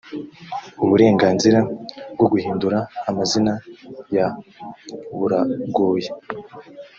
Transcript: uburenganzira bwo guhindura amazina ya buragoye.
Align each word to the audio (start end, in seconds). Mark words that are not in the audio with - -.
uburenganzira 0.83 1.59
bwo 2.15 2.25
guhindura 2.31 2.77
amazina 3.09 3.53
ya 4.15 4.27
buragoye. 5.17 6.09